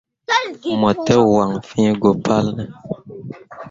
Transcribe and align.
Mo 0.79 0.91
te 1.05 1.15
waŋ 1.31 1.49
fĩĩ 1.67 1.85
go 2.01 2.09
palne? 2.25 2.63